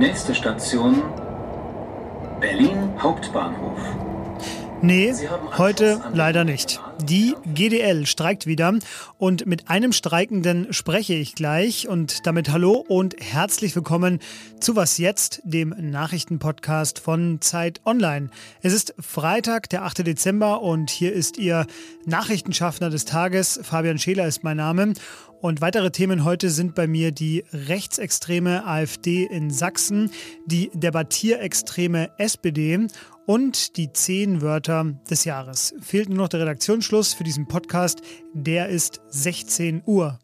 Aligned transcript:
Nächste 0.00 0.34
Station 0.34 1.02
Berlin 2.40 2.90
Hauptbahnhof. 2.98 3.78
Nee, 4.80 5.14
heute 5.58 6.00
leider 6.14 6.44
nicht. 6.44 6.80
Die 7.02 7.34
GDL 7.44 8.06
streikt 8.06 8.46
wieder 8.46 8.78
und 9.18 9.44
mit 9.44 9.68
einem 9.68 9.92
Streikenden 9.92 10.72
spreche 10.72 11.12
ich 11.12 11.34
gleich 11.34 11.86
und 11.86 12.26
damit 12.26 12.50
hallo 12.50 12.82
und 12.88 13.14
herzlich 13.20 13.76
willkommen 13.76 14.20
zu 14.58 14.74
Was 14.74 14.96
jetzt, 14.96 15.42
dem 15.44 15.74
Nachrichtenpodcast 15.78 16.98
von 16.98 17.42
Zeit 17.42 17.82
Online. 17.84 18.30
Es 18.62 18.72
ist 18.72 18.94
Freitag, 18.98 19.68
der 19.68 19.84
8. 19.84 20.06
Dezember 20.06 20.62
und 20.62 20.88
hier 20.88 21.12
ist 21.12 21.36
Ihr 21.36 21.66
Nachrichtenschaffner 22.06 22.88
des 22.88 23.04
Tages. 23.04 23.60
Fabian 23.62 23.98
Scheler 23.98 24.26
ist 24.26 24.44
mein 24.44 24.56
Name 24.56 24.94
und 25.40 25.60
weitere 25.60 25.90
Themen 25.90 26.24
heute 26.24 26.50
sind 26.50 26.74
bei 26.74 26.86
mir 26.86 27.12
die 27.12 27.44
rechtsextreme 27.52 28.66
AfD 28.66 29.24
in 29.24 29.50
Sachsen, 29.50 30.10
die 30.46 30.70
debattierextreme 30.74 32.10
SPD 32.18 32.86
und 33.26 33.76
die 33.76 33.92
zehn 33.92 34.42
Wörter 34.42 34.84
des 35.08 35.24
Jahres. 35.24 35.74
Fehlt 35.80 36.08
nur 36.08 36.18
noch 36.18 36.28
der 36.28 36.40
Redaktionsschluss 36.40 37.14
für 37.14 37.24
diesen 37.24 37.48
Podcast. 37.48 38.02
Der 38.34 38.68
ist 38.68 39.00
16 39.08 39.82
Uhr. 39.86 40.18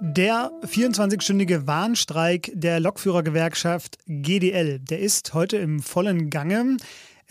Der 0.00 0.50
24-stündige 0.62 1.66
Warnstreik 1.66 2.50
der 2.54 2.80
Lokführergewerkschaft 2.80 3.98
GDL, 4.06 4.80
der 4.80 5.00
ist 5.00 5.34
heute 5.34 5.58
im 5.58 5.80
vollen 5.80 6.30
Gange. 6.30 6.78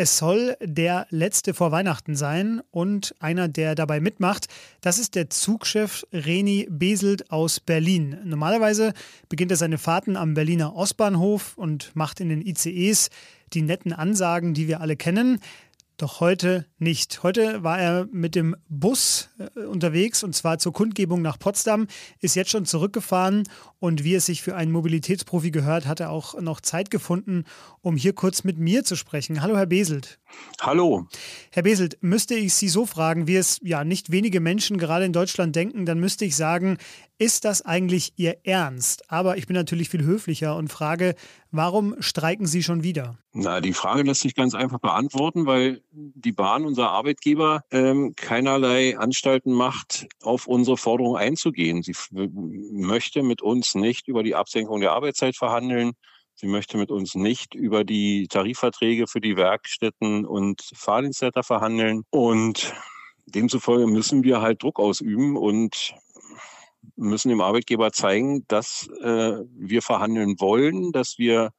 Es 0.02 0.18
soll 0.18 0.56
der 0.62 1.08
letzte 1.10 1.54
vor 1.54 1.74
Weihnachten 1.74 2.16
sein 2.16 2.62
und 2.72 3.14
einer, 3.20 3.50
der 3.50 3.76
dabei 3.76 4.00
mitmacht, 4.00 4.48
das 4.80 4.98
ist 4.98 5.14
der 5.14 5.30
Zugchef 5.30 6.06
Reni 6.14 6.70
Beselt 6.72 7.32
aus 7.32 7.60
Berlin. 7.60 8.18
Normalerweise 8.24 8.94
beginnt 9.28 9.52
er 9.52 9.58
seine 9.58 9.78
Fahrten 9.78 10.16
am 10.16 10.36
Berliner 10.36 10.74
Ostbahnhof 10.74 11.58
und 11.58 11.94
macht 11.98 12.22
in 12.22 12.30
den 12.30 12.42
ICEs 12.42 13.10
die 13.52 13.62
netten 13.62 13.92
Ansagen, 13.92 14.54
die 14.54 14.70
wir 14.70 14.80
alle 14.80 14.96
kennen. 14.96 15.42
Doch 16.00 16.22
heute 16.22 16.66
nicht. 16.78 17.24
Heute 17.24 17.62
war 17.62 17.78
er 17.78 18.08
mit 18.14 18.34
dem 18.34 18.56
Bus 18.70 19.32
äh, 19.38 19.66
unterwegs 19.66 20.24
und 20.24 20.34
zwar 20.34 20.58
zur 20.58 20.72
Kundgebung 20.72 21.22
nach 21.22 21.38
Potsdam, 21.38 21.88
ist 22.22 22.38
jetzt 22.38 22.52
schon 22.52 22.66
zurückgefahren 22.66 23.44
und 23.80 24.06
wie 24.06 24.16
es 24.16 24.26
sich 24.26 24.42
für 24.42 24.56
einen 24.56 24.72
Mobilitätsprofi 24.72 25.52
gehört, 25.52 25.88
hat 25.88 26.00
er 26.00 26.10
auch 26.10 26.40
noch 26.40 26.62
Zeit 26.62 26.90
gefunden, 26.90 27.44
um 27.82 27.98
hier 27.98 28.14
kurz 28.14 28.46
mit 28.46 28.58
mir 28.58 28.86
zu 28.86 28.96
sprechen. 28.96 29.42
Hallo, 29.42 29.58
Herr 29.58 29.66
Beselt. 29.66 30.20
Hallo. 30.62 31.06
Herr 31.52 31.64
Beselt, 31.64 31.98
müsste 32.00 32.36
ich 32.36 32.54
Sie 32.54 32.70
so 32.70 32.86
fragen, 32.86 33.28
wie 33.28 33.36
es 33.36 33.60
ja 33.62 33.84
nicht 33.84 34.10
wenige 34.10 34.40
Menschen 34.40 34.78
gerade 34.78 35.04
in 35.04 35.12
Deutschland 35.12 35.54
denken, 35.54 35.86
dann 35.86 36.00
müsste 36.00 36.24
ich 36.24 36.38
sagen, 36.38 36.78
ist 37.18 37.44
das 37.44 37.62
eigentlich 37.62 38.14
Ihr 38.16 38.38
Ernst? 38.46 39.12
Aber 39.12 39.36
ich 39.36 39.48
bin 39.48 39.56
natürlich 39.56 39.90
viel 39.90 40.04
höflicher 40.04 40.56
und 40.56 40.70
frage, 40.70 41.16
warum 41.52 41.96
streiken 42.00 42.46
Sie 42.46 42.64
schon 42.64 42.84
wieder? 42.84 43.18
Na, 43.34 43.62
die 43.62 43.74
Frage 43.74 44.04
lässt 44.04 44.22
sich 44.22 44.36
ganz 44.36 44.56
einfach 44.56 44.80
beantworten, 44.80 45.46
weil 45.46 45.82
die 45.92 46.32
Bahn, 46.32 46.66
unser 46.66 46.90
Arbeitgeber, 46.92 47.64
ähm, 47.72 48.14
keinerlei 48.16 48.98
Anstalten 48.98 49.54
macht, 49.54 50.08
auf 50.22 50.48
unsere 50.48 50.78
Forderung 50.78 51.18
einzugehen. 51.18 51.84
Sie 51.84 51.96
möchte 52.12 53.24
mit 53.24 53.42
uns 53.42 53.76
nicht 53.76 54.08
über 54.08 54.24
die 54.24 54.36
Absenkung 54.36 54.82
der 54.82 54.94
Arbeitszeit 54.94 55.36
verhandeln. 55.36 55.94
Sie 56.36 56.48
möchte 56.48 56.78
mit 56.78 56.90
uns 56.90 57.16
nicht 57.16 57.54
über 57.54 57.84
die 57.84 58.28
Tarifverträge 58.30 59.08
für 59.08 59.20
die 59.20 59.36
Werkstätten 59.36 60.26
und 60.26 60.62
Fahrdienstleiter 60.74 61.44
verhandeln. 61.44 62.04
Und 62.12 62.74
demzufolge 63.26 63.88
müssen 63.88 64.24
wir 64.24 64.42
halt 64.42 64.64
Druck 64.64 64.80
ausüben 64.80 65.36
und 65.36 65.94
müssen 67.00 67.30
dem 67.30 67.42
Arbeitgeber 67.42 67.92
zeigen, 67.92 68.46
dass 68.48 68.88
äh, 69.02 69.38
wir 69.58 69.82
verhandeln 69.82 70.40
wollen, 70.40 70.92
dass 70.92 71.18
wir 71.18 71.52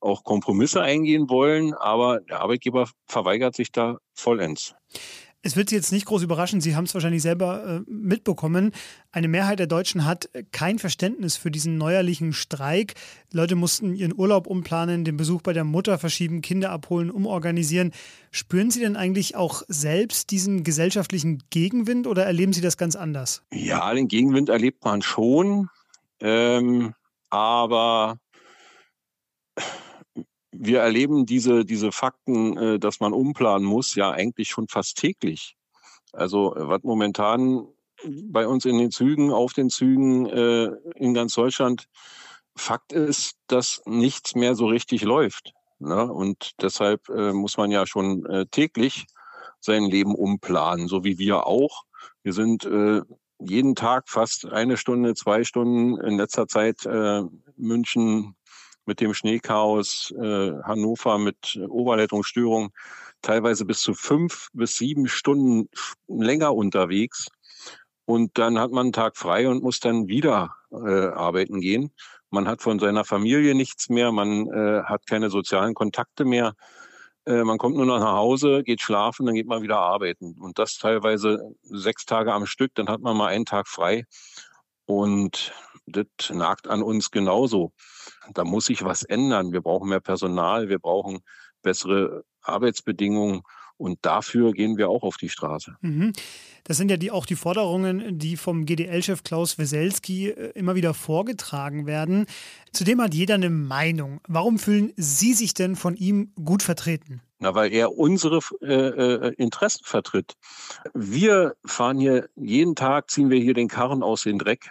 auch 0.00 0.22
Kompromisse 0.22 0.82
eingehen 0.82 1.28
wollen, 1.28 1.74
aber 1.74 2.20
der 2.20 2.40
Arbeitgeber 2.40 2.88
verweigert 3.06 3.56
sich 3.56 3.72
da 3.72 3.98
vollends. 4.14 4.74
Es 5.46 5.56
wird 5.56 5.68
Sie 5.68 5.74
jetzt 5.74 5.92
nicht 5.92 6.06
groß 6.06 6.22
überraschen, 6.22 6.62
Sie 6.62 6.74
haben 6.74 6.84
es 6.84 6.94
wahrscheinlich 6.94 7.20
selber 7.20 7.84
äh, 7.86 7.90
mitbekommen. 7.90 8.72
Eine 9.12 9.28
Mehrheit 9.28 9.58
der 9.58 9.66
Deutschen 9.66 10.06
hat 10.06 10.30
kein 10.52 10.78
Verständnis 10.78 11.36
für 11.36 11.50
diesen 11.50 11.76
neuerlichen 11.76 12.32
Streik. 12.32 12.94
Leute 13.30 13.54
mussten 13.54 13.94
ihren 13.94 14.18
Urlaub 14.18 14.46
umplanen, 14.46 15.04
den 15.04 15.18
Besuch 15.18 15.42
bei 15.42 15.52
der 15.52 15.64
Mutter 15.64 15.98
verschieben, 15.98 16.40
Kinder 16.40 16.70
abholen, 16.70 17.10
umorganisieren. 17.10 17.92
Spüren 18.30 18.70
Sie 18.70 18.80
denn 18.80 18.96
eigentlich 18.96 19.36
auch 19.36 19.62
selbst 19.68 20.30
diesen 20.30 20.64
gesellschaftlichen 20.64 21.42
Gegenwind 21.50 22.06
oder 22.06 22.24
erleben 22.24 22.54
Sie 22.54 22.62
das 22.62 22.78
ganz 22.78 22.96
anders? 22.96 23.42
Ja, 23.52 23.92
den 23.92 24.08
Gegenwind 24.08 24.48
erlebt 24.48 24.82
man 24.82 25.02
schon. 25.02 25.68
Ähm, 26.20 26.94
aber 27.28 28.16
wir 30.56 30.80
erleben 30.80 31.26
diese, 31.26 31.64
diese 31.64 31.92
Fakten, 31.92 32.56
äh, 32.56 32.78
dass 32.78 33.00
man 33.00 33.12
umplanen 33.12 33.66
muss, 33.66 33.94
ja 33.94 34.10
eigentlich 34.10 34.48
schon 34.48 34.68
fast 34.68 34.96
täglich. 34.96 35.56
Also 36.12 36.54
was 36.56 36.82
momentan 36.82 37.66
bei 38.24 38.46
uns 38.46 38.64
in 38.64 38.78
den 38.78 38.90
Zügen, 38.90 39.32
auf 39.32 39.52
den 39.52 39.70
Zügen 39.70 40.26
äh, 40.26 40.70
in 40.96 41.14
ganz 41.14 41.34
Deutschland 41.34 41.88
Fakt 42.56 42.92
ist, 42.92 43.36
dass 43.48 43.82
nichts 43.84 44.34
mehr 44.36 44.54
so 44.54 44.66
richtig 44.66 45.02
läuft. 45.02 45.52
Ne? 45.80 46.10
Und 46.12 46.52
deshalb 46.60 47.08
äh, 47.08 47.32
muss 47.32 47.56
man 47.56 47.70
ja 47.70 47.86
schon 47.86 48.24
äh, 48.26 48.46
täglich 48.46 49.06
sein 49.60 49.84
Leben 49.84 50.14
umplanen, 50.14 50.86
so 50.86 51.04
wie 51.04 51.18
wir 51.18 51.46
auch. 51.46 51.84
Wir 52.22 52.32
sind 52.32 52.64
äh, 52.64 53.00
jeden 53.40 53.74
Tag 53.74 54.08
fast 54.08 54.46
eine 54.46 54.76
Stunde, 54.76 55.14
zwei 55.14 55.42
Stunden 55.42 56.00
in 56.00 56.16
letzter 56.16 56.46
Zeit 56.46 56.86
äh, 56.86 57.22
München, 57.56 58.36
mit 58.86 59.00
dem 59.00 59.14
Schneechaos, 59.14 60.12
äh, 60.12 60.52
Hannover 60.62 61.18
mit 61.18 61.58
Oberleitungsstörung 61.68 62.72
teilweise 63.22 63.64
bis 63.64 63.80
zu 63.80 63.94
fünf 63.94 64.48
bis 64.52 64.76
sieben 64.76 65.08
Stunden 65.08 65.68
länger 66.06 66.54
unterwegs. 66.54 67.28
Und 68.04 68.36
dann 68.38 68.58
hat 68.58 68.70
man 68.70 68.86
einen 68.86 68.92
Tag 68.92 69.16
frei 69.16 69.48
und 69.48 69.62
muss 69.62 69.80
dann 69.80 70.08
wieder 70.08 70.54
äh, 70.70 71.06
arbeiten 71.06 71.60
gehen. 71.60 71.90
Man 72.30 72.46
hat 72.46 72.60
von 72.60 72.78
seiner 72.78 73.04
Familie 73.04 73.54
nichts 73.54 73.88
mehr, 73.88 74.12
man 74.12 74.46
äh, 74.48 74.82
hat 74.84 75.06
keine 75.06 75.30
sozialen 75.30 75.74
Kontakte 75.74 76.24
mehr. 76.24 76.54
Äh, 77.26 77.44
man 77.44 77.58
kommt 77.58 77.76
nur 77.76 77.86
noch 77.86 78.00
nach 78.00 78.16
Hause, 78.16 78.62
geht 78.62 78.82
schlafen, 78.82 79.24
dann 79.24 79.34
geht 79.34 79.46
man 79.46 79.62
wieder 79.62 79.78
arbeiten. 79.78 80.36
Und 80.38 80.58
das 80.58 80.76
teilweise 80.76 81.54
sechs 81.62 82.04
Tage 82.04 82.32
am 82.32 82.44
Stück, 82.44 82.74
dann 82.74 82.88
hat 82.88 83.00
man 83.00 83.16
mal 83.16 83.28
einen 83.28 83.46
Tag 83.46 83.68
frei. 83.68 84.04
Und 84.84 85.54
das 85.86 86.06
nagt 86.30 86.68
an 86.68 86.82
uns 86.82 87.10
genauso. 87.10 87.72
Da 88.32 88.44
muss 88.44 88.66
sich 88.66 88.84
was 88.84 89.02
ändern. 89.02 89.52
Wir 89.52 89.60
brauchen 89.60 89.88
mehr 89.88 90.00
Personal, 90.00 90.68
wir 90.68 90.78
brauchen 90.78 91.20
bessere 91.62 92.24
Arbeitsbedingungen. 92.42 93.42
Und 93.76 93.98
dafür 94.02 94.52
gehen 94.52 94.76
wir 94.76 94.88
auch 94.88 95.02
auf 95.02 95.16
die 95.16 95.28
Straße. 95.28 95.76
Mhm. 95.80 96.12
Das 96.62 96.76
sind 96.76 96.90
ja 96.90 96.96
die, 96.96 97.10
auch 97.10 97.26
die 97.26 97.34
Forderungen, 97.34 98.18
die 98.18 98.36
vom 98.36 98.66
GDL-Chef 98.66 99.24
Klaus 99.24 99.58
Weselski 99.58 100.28
äh, 100.28 100.50
immer 100.54 100.76
wieder 100.76 100.94
vorgetragen 100.94 101.84
werden. 101.86 102.26
Zudem 102.72 103.02
hat 103.02 103.14
jeder 103.14 103.34
eine 103.34 103.50
Meinung. 103.50 104.20
Warum 104.28 104.58
fühlen 104.60 104.92
Sie 104.96 105.34
sich 105.34 105.54
denn 105.54 105.74
von 105.74 105.96
ihm 105.96 106.32
gut 106.42 106.62
vertreten? 106.62 107.20
Na, 107.40 107.54
weil 107.54 107.72
er 107.72 107.98
unsere 107.98 108.38
äh, 108.62 108.72
äh, 108.72 109.34
Interessen 109.34 109.84
vertritt. 109.84 110.34
Wir 110.94 111.56
fahren 111.66 111.98
hier 111.98 112.28
jeden 112.36 112.76
Tag, 112.76 113.10
ziehen 113.10 113.28
wir 113.28 113.40
hier 113.40 113.54
den 113.54 113.68
Karren 113.68 114.04
aus 114.04 114.22
dem 114.22 114.38
Dreck 114.38 114.70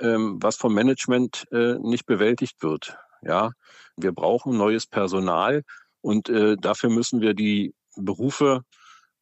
ähm, 0.00 0.38
was 0.40 0.56
vom 0.56 0.74
Management 0.74 1.46
äh, 1.52 1.74
nicht 1.80 2.06
bewältigt 2.06 2.62
wird. 2.62 2.96
Ja, 3.22 3.50
wir 3.96 4.12
brauchen 4.12 4.56
neues 4.56 4.86
Personal 4.86 5.62
und 6.00 6.28
äh, 6.28 6.56
dafür 6.56 6.90
müssen 6.90 7.20
wir 7.20 7.34
die 7.34 7.74
Berufe 7.96 8.62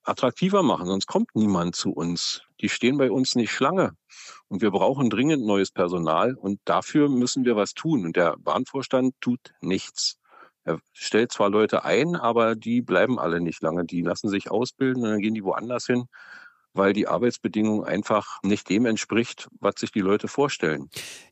attraktiver 0.06 0.62
machen, 0.62 0.86
sonst 0.86 1.06
kommt 1.06 1.34
niemand 1.34 1.74
zu 1.74 1.90
uns. 1.90 2.42
Die 2.60 2.68
stehen 2.68 2.96
bei 2.96 3.10
uns 3.10 3.34
nicht 3.34 3.50
Schlange. 3.50 3.92
Und 4.48 4.62
wir 4.62 4.70
brauchen 4.70 5.10
dringend 5.10 5.44
neues 5.44 5.72
Personal 5.72 6.34
und 6.34 6.60
dafür 6.64 7.08
müssen 7.08 7.44
wir 7.44 7.56
was 7.56 7.74
tun. 7.74 8.04
Und 8.04 8.16
der 8.16 8.36
Bahnvorstand 8.38 9.14
tut 9.20 9.40
nichts. 9.60 10.18
Er 10.64 10.78
stellt 10.92 11.32
zwar 11.32 11.50
Leute 11.50 11.84
ein, 11.84 12.16
aber 12.16 12.54
die 12.54 12.82
bleiben 12.82 13.18
alle 13.18 13.40
nicht 13.40 13.62
lange. 13.62 13.84
Die 13.84 14.02
lassen 14.02 14.28
sich 14.28 14.50
ausbilden 14.50 15.02
und 15.02 15.10
dann 15.10 15.20
gehen 15.20 15.34
die 15.34 15.44
woanders 15.44 15.86
hin 15.86 16.06
weil 16.76 16.92
die 16.92 17.08
Arbeitsbedingung 17.08 17.84
einfach 17.84 18.38
nicht 18.42 18.68
dem 18.68 18.86
entspricht, 18.86 19.48
was 19.60 19.74
sich 19.78 19.92
die 19.92 20.00
Leute 20.00 20.28
vorstellen. 20.28 20.88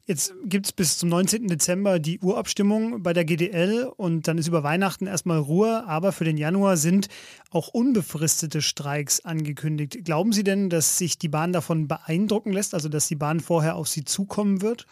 Jetzt 0.06 0.34
gibt 0.44 0.66
es 0.66 0.72
bis 0.72 0.98
zum 0.98 1.08
19. 1.08 1.46
Dezember 1.46 1.98
die 1.98 2.18
Urabstimmung 2.20 3.02
bei 3.02 3.12
der 3.12 3.24
GDL 3.24 3.90
und 3.96 4.28
dann 4.28 4.38
ist 4.38 4.48
über 4.48 4.62
Weihnachten 4.62 5.06
erstmal 5.06 5.38
Ruhe, 5.38 5.84
aber 5.86 6.12
für 6.12 6.24
den 6.24 6.36
Januar 6.36 6.76
sind 6.76 7.08
auch 7.50 7.68
unbefristete 7.68 8.62
Streiks 8.62 9.24
angekündigt. 9.24 10.04
Glauben 10.04 10.32
Sie 10.32 10.44
denn, 10.44 10.70
dass 10.70 10.98
sich 10.98 11.18
die 11.18 11.28
Bahn 11.28 11.52
davon 11.52 11.88
beeindrucken 11.88 12.52
lässt, 12.52 12.74
also 12.74 12.88
dass 12.88 13.08
die 13.08 13.16
Bahn 13.16 13.40
vorher 13.40 13.76
auf 13.76 13.88
Sie 13.88 14.04
zukommen 14.04 14.60
wird? 14.62 14.86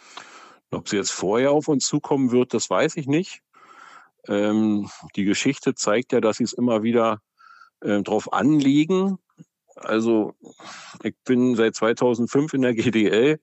Ob 0.73 0.89
sie 0.89 0.97
jetzt 0.97 1.11
vorher 1.11 1.51
auf 1.51 1.67
uns 1.67 1.85
zukommen 1.85 2.31
wird, 2.31 2.53
das 2.53 2.69
weiß 2.69 2.97
ich 2.97 3.07
nicht. 3.07 3.41
Ähm, 4.27 4.89
die 5.15 5.25
Geschichte 5.25 5.75
zeigt 5.75 6.13
ja, 6.13 6.21
dass 6.21 6.37
sie 6.37 6.43
es 6.43 6.53
immer 6.53 6.83
wieder 6.83 7.19
äh, 7.81 8.01
darauf 8.01 8.33
anlegen, 8.33 9.17
also 9.75 10.33
ich 11.03 11.15
bin 11.25 11.55
seit 11.55 11.75
2005 11.75 12.53
in 12.53 12.61
der 12.61 12.73
GDL. 12.73 13.39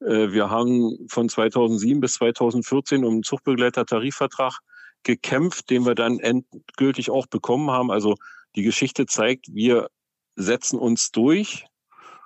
Äh, 0.00 0.32
wir 0.32 0.50
haben 0.50 1.06
von 1.08 1.28
2007 1.28 2.00
bis 2.00 2.14
2014 2.14 3.04
um 3.04 3.14
einen 3.14 3.22
Zuchtbegleiter-Tarifvertrag 3.22 4.58
gekämpft, 5.02 5.70
den 5.70 5.84
wir 5.84 5.94
dann 5.94 6.18
endgültig 6.18 7.10
auch 7.10 7.26
bekommen 7.26 7.70
haben. 7.70 7.90
Also 7.90 8.16
die 8.54 8.62
Geschichte 8.62 9.06
zeigt, 9.06 9.46
wir 9.52 9.88
setzen 10.36 10.78
uns 10.78 11.10
durch. 11.10 11.66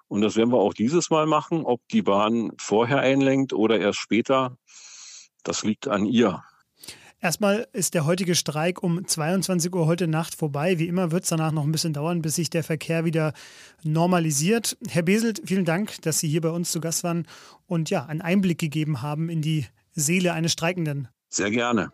Und 0.08 0.20
das 0.20 0.36
werden 0.36 0.52
wir 0.52 0.58
auch 0.58 0.74
dieses 0.74 1.10
Mal 1.10 1.26
machen. 1.26 1.64
Ob 1.64 1.80
die 1.88 2.02
Bahn 2.02 2.52
vorher 2.58 3.00
einlenkt 3.00 3.52
oder 3.52 3.78
erst 3.78 3.98
später, 3.98 4.56
das 5.42 5.64
liegt 5.64 5.88
an 5.88 6.06
ihr. 6.06 6.42
Erstmal 7.26 7.66
ist 7.72 7.94
der 7.94 8.06
heutige 8.06 8.36
Streik 8.36 8.84
um 8.84 9.04
22 9.04 9.74
Uhr 9.74 9.88
heute 9.88 10.06
Nacht 10.06 10.36
vorbei. 10.36 10.78
Wie 10.78 10.86
immer 10.86 11.10
wird 11.10 11.24
es 11.24 11.30
danach 11.30 11.50
noch 11.50 11.64
ein 11.64 11.72
bisschen 11.72 11.92
dauern, 11.92 12.22
bis 12.22 12.36
sich 12.36 12.50
der 12.50 12.62
Verkehr 12.62 13.04
wieder 13.04 13.32
normalisiert. 13.82 14.78
Herr 14.88 15.02
Beselt, 15.02 15.42
vielen 15.44 15.64
Dank, 15.64 16.00
dass 16.02 16.20
Sie 16.20 16.28
hier 16.28 16.40
bei 16.40 16.50
uns 16.50 16.70
zu 16.70 16.80
Gast 16.80 17.02
waren 17.02 17.26
und 17.66 17.90
ja, 17.90 18.06
einen 18.06 18.20
Einblick 18.20 18.58
gegeben 18.58 19.02
haben 19.02 19.28
in 19.28 19.42
die 19.42 19.66
Seele 19.92 20.34
eines 20.34 20.52
Streikenden. 20.52 21.08
Sehr 21.28 21.50
gerne. 21.50 21.90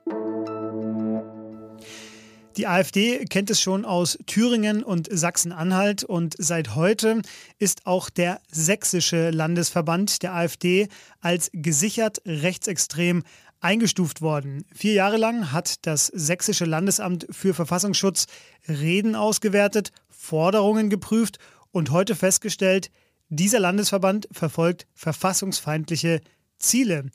Die 2.59 2.67
AfD 2.67 3.25
kennt 3.25 3.49
es 3.49 3.63
schon 3.63 3.87
aus 3.87 4.19
Thüringen 4.27 4.83
und 4.83 5.09
Sachsen-Anhalt 5.11 6.05
und 6.05 6.35
seit 6.37 6.75
heute 6.75 7.23
ist 7.59 7.87
auch 7.87 8.11
der 8.11 8.43
sächsische 8.51 9.31
Landesverband 9.31 10.23
der 10.23 10.35
AfD 10.35 10.89
als 11.23 11.49
gesichert 11.55 12.21
rechtsextrem 12.27 13.23
eingestuft 13.63 14.21
worden. 14.21 14.65
Vier 14.75 14.93
Jahre 14.93 15.17
lang 15.17 15.53
hat 15.53 15.87
das 15.87 16.07
Sächsische 16.09 16.65
Landesamt 16.65 17.27
für 17.31 17.55
Verfassungsschutz 17.55 18.27
Reden 18.69 19.15
ausgewertet, 19.15 19.93
Forderungen 20.11 20.91
geprüft 20.91 21.39
und 21.71 21.91
heute 21.91 22.15
festgestellt, 22.15 22.91
dieser 23.29 23.61
Landesverband 23.61 24.29
verfolgt 24.31 24.87
verfassungsfeindliche 24.95 26.21
Ziele. 26.59 27.07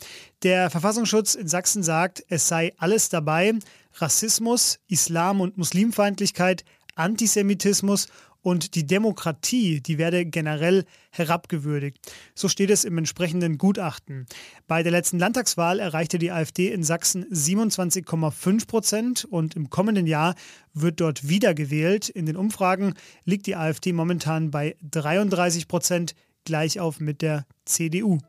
Der 0.44 0.70
Verfassungsschutz 0.70 1.36
in 1.36 1.48
Sachsen 1.48 1.84
sagt, 1.84 2.24
es 2.28 2.48
sei 2.48 2.74
alles 2.78 3.10
dabei, 3.10 3.54
Rassismus, 3.94 4.80
Islam- 4.88 5.42
und 5.42 5.58
Muslimfeindlichkeit, 5.58 6.66
Antisemitismus 6.96 8.08
und 8.48 8.76
die 8.76 8.88
Demokratie, 8.88 9.82
die 9.82 9.98
werde 9.98 10.26
generell 10.26 10.86
herabgewürdigt. 11.12 11.98
So 12.34 12.48
steht 12.48 12.70
es 12.70 12.86
im 12.86 12.98
entsprechenden 12.98 13.58
Gutachten. 13.58 14.26
Bei 14.68 14.84
der 14.84 14.94
letzten 14.94 15.20
Landtagswahl 15.20 15.82
erreichte 15.82 16.18
die 16.18 16.32
AfD 16.32 16.72
in 16.72 16.82
Sachsen 16.82 17.26
27,5 17.26 18.66
Prozent 18.66 19.26
und 19.26 19.58
im 19.58 19.70
kommenden 19.70 20.08
Jahr 20.08 20.34
wird 20.74 21.02
dort 21.02 21.28
wiedergewählt. 21.28 22.08
In 22.08 22.26
den 22.26 22.38
Umfragen 22.38 22.94
liegt 23.26 23.48
die 23.48 23.58
AfD 23.58 23.92
momentan 23.92 24.50
bei 24.50 24.78
33 24.92 25.68
Prozent, 25.68 26.16
gleich 26.46 26.80
auf 26.80 27.02
mit 27.02 27.22
der 27.22 27.46
CDU. 27.66 28.20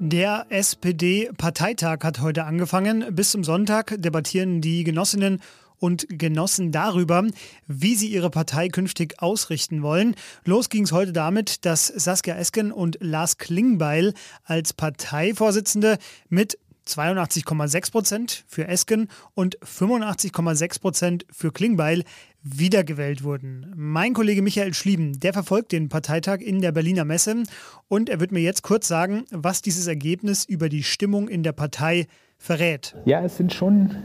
Der 0.00 0.46
SPD-Parteitag 0.48 1.98
hat 2.02 2.20
heute 2.20 2.42
angefangen. 2.42 3.14
Bis 3.14 3.30
zum 3.30 3.44
Sonntag 3.44 3.94
debattieren 3.96 4.60
die 4.60 4.82
Genossinnen 4.82 5.40
und 5.78 6.06
Genossen 6.08 6.72
darüber, 6.72 7.26
wie 7.66 7.94
sie 7.94 8.08
ihre 8.08 8.30
Partei 8.30 8.68
künftig 8.68 9.22
ausrichten 9.22 9.82
wollen. 9.82 10.14
Los 10.44 10.68
ging 10.68 10.84
es 10.84 10.92
heute 10.92 11.12
damit, 11.12 11.64
dass 11.64 11.86
Saskia 11.86 12.36
Esken 12.36 12.72
und 12.72 12.98
Lars 13.00 13.38
Klingbeil 13.38 14.14
als 14.44 14.72
Parteivorsitzende 14.72 15.98
mit 16.28 16.58
82,6 16.86 17.90
Prozent 17.90 18.44
für 18.46 18.68
Esken 18.68 19.08
und 19.34 19.58
85,6 19.58 20.80
Prozent 20.80 21.26
für 21.30 21.52
Klingbeil 21.52 22.04
wiedergewählt 22.42 23.24
wurden. 23.24 23.72
Mein 23.74 24.14
Kollege 24.14 24.40
Michael 24.40 24.72
Schlieben, 24.72 25.18
der 25.18 25.32
verfolgt 25.32 25.72
den 25.72 25.88
Parteitag 25.88 26.40
in 26.40 26.60
der 26.60 26.70
Berliner 26.70 27.04
Messe 27.04 27.42
und 27.88 28.08
er 28.08 28.20
wird 28.20 28.30
mir 28.30 28.40
jetzt 28.40 28.62
kurz 28.62 28.86
sagen, 28.86 29.24
was 29.32 29.62
dieses 29.62 29.88
Ergebnis 29.88 30.44
über 30.44 30.68
die 30.68 30.84
Stimmung 30.84 31.28
in 31.28 31.42
der 31.42 31.52
Partei 31.52 32.06
verrät. 32.38 32.94
Ja, 33.04 33.22
es 33.24 33.36
sind 33.36 33.52
schon 33.52 33.96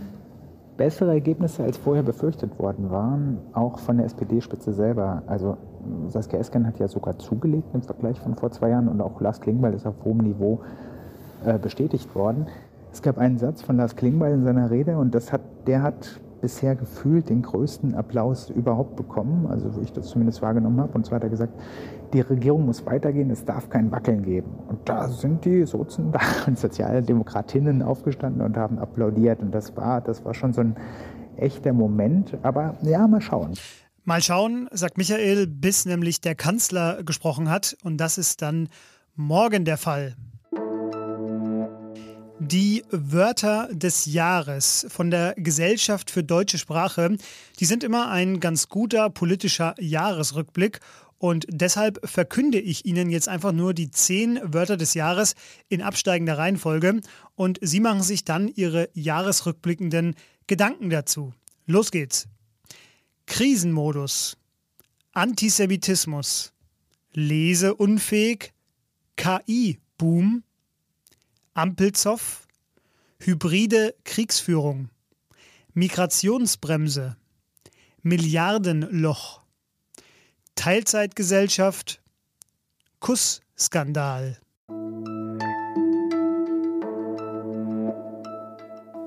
bessere 0.82 1.12
Ergebnisse 1.12 1.64
als 1.64 1.78
vorher 1.78 2.02
befürchtet 2.02 2.58
worden 2.58 2.90
waren, 2.90 3.38
auch 3.54 3.78
von 3.78 3.98
der 3.98 4.08
SPD-Spitze 4.08 4.74
selber. 4.74 5.22
Also 5.28 5.56
Saskia 6.08 6.40
Esken 6.40 6.66
hat 6.66 6.80
ja 6.80 6.88
sogar 6.88 7.20
zugelegt 7.20 7.68
im 7.76 7.84
Vergleich 7.84 8.20
von 8.20 8.34
vor 8.34 8.50
zwei 8.50 8.70
Jahren 8.70 8.88
und 8.88 9.00
auch 9.00 9.22
Lars 9.22 9.40
Klingbeil 9.42 9.76
ist 9.76 9.86
auf 9.86 9.94
hohem 10.04 10.18
Niveau 10.18 10.62
äh, 11.46 11.60
bestätigt 11.60 12.16
worden. 12.16 12.48
Es 12.92 13.04
gab 13.04 13.20
einen 13.20 13.38
Satz 13.38 13.62
von 13.62 13.78
Lars 13.78 13.96
Klingbeil 13.96 14.34
in 14.34 14.44
seiner 14.44 14.72
Rede 14.72 14.98
und 14.98 15.14
das 15.14 15.32
hat, 15.32 15.42
der 15.68 15.84
hat 15.84 16.20
bisher 16.42 16.76
gefühlt 16.76 17.30
den 17.30 17.42
größten 17.42 17.96
Applaus 17.96 18.50
überhaupt 18.50 18.96
bekommen, 18.96 19.48
also 19.48 19.76
wo 19.76 19.82
ich 19.82 19.94
das 19.94 20.08
zumindest 20.08 20.42
wahrgenommen 20.42 20.82
habe. 20.82 20.94
Und 20.94 21.06
zwar 21.06 21.18
hat 21.18 21.24
er 21.24 21.30
gesagt, 21.30 21.54
die 22.14 22.22
Regierung 22.22 22.66
muss 22.66 22.86
weitergehen, 22.86 23.30
es 23.30 23.46
darf 23.46 23.70
kein 23.70 23.92
Wackeln 23.92 24.24
geben. 24.24 24.52
Und 24.68 24.90
da 24.90 25.08
sind 25.08 25.46
die 25.46 25.66
Sozen 25.66 26.12
und 26.48 26.60
Sozialdemokratinnen 26.60 27.82
aufgestanden 27.82 28.42
und 28.42 28.58
haben 28.58 28.80
applaudiert. 28.80 29.42
Und 29.42 29.52
das 29.52 29.76
war, 29.78 30.02
das 30.02 30.26
war 30.26 30.34
schon 30.34 30.54
so 30.54 30.62
ein 30.62 30.76
echter 31.38 31.74
Moment. 31.74 32.38
Aber 32.42 32.76
ja, 32.82 33.08
mal 33.08 33.22
schauen. 33.22 33.54
Mal 34.04 34.22
schauen, 34.22 34.68
sagt 34.72 34.98
Michael, 34.98 35.48
bis 35.48 35.86
nämlich 35.86 36.22
der 36.22 36.36
Kanzler 36.36 37.04
gesprochen 37.04 37.50
hat. 37.50 37.78
Und 37.84 37.98
das 37.98 38.18
ist 38.18 38.42
dann 38.42 38.68
morgen 39.16 39.64
der 39.64 39.78
Fall. 39.78 40.16
Die 42.44 42.84
Wörter 42.90 43.70
des 43.72 44.08
Jahres 44.08 44.88
von 44.90 45.12
der 45.12 45.36
Gesellschaft 45.38 46.10
für 46.10 46.24
deutsche 46.24 46.58
Sprache, 46.58 47.16
die 47.60 47.66
sind 47.66 47.84
immer 47.84 48.10
ein 48.10 48.40
ganz 48.40 48.68
guter 48.68 49.12
politischer 49.12 49.76
Jahresrückblick. 49.80 50.80
Und 51.20 51.46
deshalb 51.50 52.00
verkünde 52.04 52.60
ich 52.60 52.84
Ihnen 52.88 53.12
jetzt 53.12 53.30
einfach 53.30 53.52
nur 53.52 53.76
die 53.76 53.92
zehn 53.92 54.40
Wörter 54.44 54.76
des 54.76 54.96
Jahres 54.96 55.36
in 55.70 55.84
absteigender 55.84 56.40
Reihenfolge. 56.40 57.02
Und 57.36 57.60
Sie 57.62 57.80
machen 57.80 58.02
sich 58.02 58.26
dann 58.26 58.48
Ihre 58.48 58.90
jahresrückblickenden 58.96 60.16
Gedanken 60.48 60.90
dazu. 60.90 61.36
Los 61.68 61.92
geht's. 61.92 62.28
Krisenmodus, 63.28 64.36
Antisemitismus, 65.12 66.54
Leseunfähig, 67.14 68.52
KI-Boom, 69.16 70.42
Ampelzoff, 71.54 72.48
hybride 73.20 73.94
Kriegsführung, 74.06 74.90
Migrationsbremse, 75.74 77.18
Milliardenloch, 78.02 79.42
Teilzeitgesellschaft, 80.56 82.02
Kussskandal. 83.00 84.40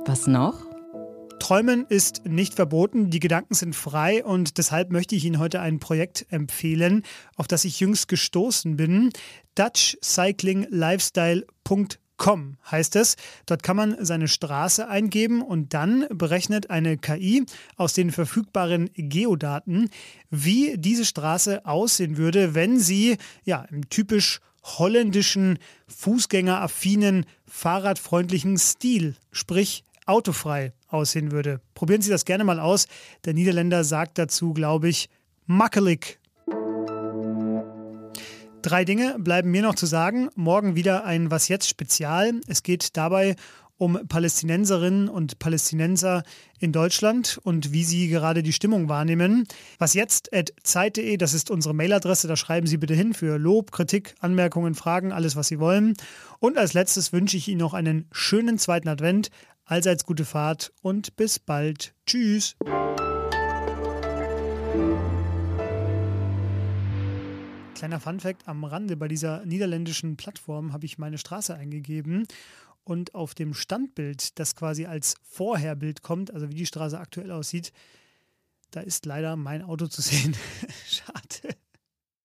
Was 0.06 0.26
noch? 0.26 0.66
Träumen 1.38 1.86
ist 1.88 2.26
nicht 2.26 2.52
verboten, 2.54 3.10
die 3.10 3.20
Gedanken 3.20 3.54
sind 3.54 3.74
frei 3.74 4.22
und 4.24 4.58
deshalb 4.58 4.90
möchte 4.90 5.14
ich 5.14 5.24
Ihnen 5.24 5.38
heute 5.38 5.60
ein 5.60 5.78
Projekt 5.78 6.26
empfehlen, 6.30 7.04
auf 7.36 7.48
das 7.48 7.64
ich 7.64 7.80
jüngst 7.80 8.08
gestoßen 8.08 8.76
bin. 8.76 9.10
DutchCyclingLifestyle.com 9.54 12.03
Com 12.24 12.56
heißt 12.70 12.96
es. 12.96 13.16
Dort 13.44 13.62
kann 13.62 13.76
man 13.76 14.02
seine 14.02 14.28
Straße 14.28 14.88
eingeben 14.88 15.42
und 15.42 15.74
dann 15.74 16.06
berechnet 16.08 16.70
eine 16.70 16.96
KI 16.96 17.44
aus 17.76 17.92
den 17.92 18.12
verfügbaren 18.12 18.88
Geodaten, 18.94 19.90
wie 20.30 20.78
diese 20.78 21.04
Straße 21.04 21.66
aussehen 21.66 22.16
würde, 22.16 22.54
wenn 22.54 22.80
sie 22.80 23.18
ja 23.44 23.66
im 23.70 23.90
typisch 23.90 24.40
holländischen, 24.62 25.58
fußgängeraffinen, 25.86 27.26
fahrradfreundlichen 27.46 28.56
Stil, 28.56 29.16
sprich 29.30 29.84
autofrei 30.06 30.72
aussehen 30.88 31.30
würde. 31.30 31.60
Probieren 31.74 32.00
Sie 32.00 32.10
das 32.10 32.24
gerne 32.24 32.44
mal 32.44 32.58
aus. 32.58 32.86
Der 33.26 33.34
Niederländer 33.34 33.84
sagt 33.84 34.16
dazu, 34.16 34.54
glaube 34.54 34.88
ich, 34.88 35.10
makkelig 35.44 36.18
Drei 38.64 38.86
Dinge 38.86 39.16
bleiben 39.18 39.50
mir 39.50 39.60
noch 39.60 39.74
zu 39.74 39.84
sagen. 39.84 40.30
Morgen 40.36 40.74
wieder 40.74 41.04
ein 41.04 41.30
Was 41.30 41.48
jetzt 41.48 41.68
Spezial. 41.68 42.40
Es 42.46 42.62
geht 42.62 42.96
dabei 42.96 43.36
um 43.76 44.00
Palästinenserinnen 44.08 45.10
und 45.10 45.38
Palästinenser 45.38 46.22
in 46.60 46.72
Deutschland 46.72 47.38
und 47.42 47.74
wie 47.74 47.84
sie 47.84 48.08
gerade 48.08 48.42
die 48.42 48.54
Stimmung 48.54 48.88
wahrnehmen. 48.88 49.46
Was 49.76 49.92
jetzt 49.92 50.30
zeit.de, 50.62 51.18
das 51.18 51.34
ist 51.34 51.50
unsere 51.50 51.74
Mailadresse, 51.74 52.26
da 52.26 52.36
schreiben 52.36 52.66
Sie 52.66 52.78
bitte 52.78 52.94
hin 52.94 53.12
für 53.12 53.36
Lob, 53.36 53.70
Kritik, 53.70 54.14
Anmerkungen, 54.20 54.74
Fragen, 54.74 55.12
alles, 55.12 55.36
was 55.36 55.48
Sie 55.48 55.58
wollen. 55.58 55.92
Und 56.38 56.56
als 56.56 56.72
letztes 56.72 57.12
wünsche 57.12 57.36
ich 57.36 57.48
Ihnen 57.48 57.60
noch 57.60 57.74
einen 57.74 58.06
schönen 58.12 58.56
zweiten 58.56 58.88
Advent. 58.88 59.28
Allseits 59.66 60.06
gute 60.06 60.24
Fahrt 60.24 60.72
und 60.80 61.16
bis 61.16 61.38
bald. 61.38 61.92
Tschüss. 62.06 62.56
Kleiner 67.84 68.00
Funfact 68.00 68.48
am 68.48 68.64
Rande: 68.64 68.96
Bei 68.96 69.08
dieser 69.08 69.44
niederländischen 69.44 70.16
Plattform 70.16 70.72
habe 70.72 70.86
ich 70.86 70.96
meine 70.96 71.18
Straße 71.18 71.54
eingegeben 71.54 72.26
und 72.82 73.14
auf 73.14 73.34
dem 73.34 73.52
Standbild, 73.52 74.38
das 74.38 74.56
quasi 74.56 74.86
als 74.86 75.16
Vorherbild 75.22 76.00
kommt, 76.00 76.32
also 76.32 76.48
wie 76.48 76.54
die 76.54 76.64
Straße 76.64 76.98
aktuell 76.98 77.30
aussieht, 77.30 77.74
da 78.70 78.80
ist 78.80 79.04
leider 79.04 79.36
mein 79.36 79.60
Auto 79.60 79.86
zu 79.86 80.00
sehen. 80.00 80.34
Schade. 80.88 81.58